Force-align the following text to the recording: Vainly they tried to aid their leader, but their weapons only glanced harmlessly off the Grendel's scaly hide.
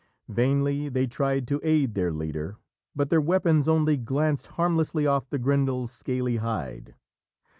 Vainly 0.27 0.89
they 0.89 1.05
tried 1.05 1.47
to 1.47 1.59
aid 1.61 1.93
their 1.93 2.11
leader, 2.11 2.57
but 2.95 3.11
their 3.11 3.21
weapons 3.21 3.67
only 3.67 3.97
glanced 3.97 4.47
harmlessly 4.57 5.05
off 5.05 5.29
the 5.29 5.37
Grendel's 5.37 5.91
scaly 5.91 6.37
hide. 6.37 6.95